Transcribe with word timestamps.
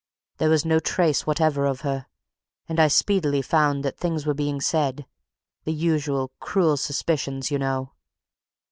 There 0.37 0.49
was 0.49 0.65
no 0.65 0.79
trace 0.79 1.27
whatever 1.27 1.67
of 1.67 1.81
her. 1.81 2.07
And 2.67 2.79
I 2.79 2.87
speedily 2.87 3.43
found 3.43 3.85
that 3.85 3.99
things 3.99 4.25
were 4.25 4.33
being 4.33 4.59
said 4.59 5.05
the 5.63 5.73
usual 5.73 6.31
cruel 6.39 6.75
suspicions, 6.75 7.51
you 7.51 7.59
know." 7.59 7.93